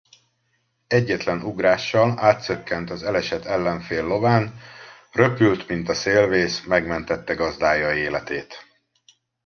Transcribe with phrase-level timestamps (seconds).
[0.87, 4.59] Egyetlen ugrással átszökkent az elesett ellenfél lován,
[5.11, 8.65] röpült, mint a szélvész, megmentette gazdája életét.